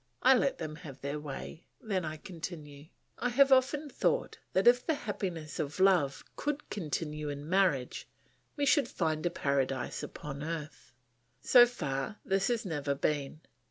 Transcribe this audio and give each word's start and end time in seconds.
I 0.23 0.33
let 0.35 0.57
them 0.57 0.77
have 0.77 0.99
their 1.01 1.19
way; 1.19 1.67
then 1.79 2.05
I 2.05 2.17
continue: 2.17 2.87
"I 3.19 3.29
have 3.29 3.51
often 3.51 3.87
thought 3.87 4.39
that 4.53 4.67
if 4.67 4.83
the 4.83 4.95
happiness 4.95 5.59
of 5.59 5.79
love 5.79 6.23
could 6.35 6.71
continue 6.71 7.29
in 7.29 7.47
marriage, 7.47 8.07
we 8.55 8.65
should 8.65 8.87
find 8.87 9.23
a 9.27 9.29
Paradise 9.29 10.01
upon 10.01 10.41
earth. 10.41 10.95
So 11.39 11.67
far 11.67 12.17
this 12.25 12.47
has 12.47 12.65
never 12.65 12.95
been. 12.95 13.41